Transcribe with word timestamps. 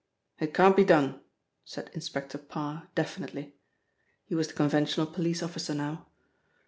"It 0.39 0.51
can't 0.51 0.75
be 0.75 0.83
done," 0.83 1.21
said 1.63 1.91
Inspector 1.93 2.35
Parr 2.35 2.87
definitely. 2.95 3.53
He 4.25 4.33
was 4.33 4.47
the 4.47 4.55
conventional 4.55 5.05
police 5.05 5.43
officer 5.43 5.75
now. 5.75 6.07